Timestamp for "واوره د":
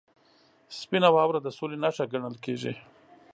1.15-1.47